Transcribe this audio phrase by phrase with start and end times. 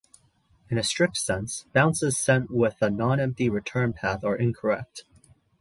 [0.71, 5.03] In a strict sense, bounces sent with a non-empty Return-Path are incorrect.